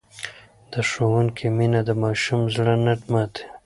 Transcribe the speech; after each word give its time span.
د 0.71 0.73
ښوونکي 0.89 1.47
مینه 1.57 1.81
د 1.87 1.91
ماشوم 2.03 2.41
زړه 2.55 2.73
نه 2.85 2.93
ماتوي. 3.11 3.43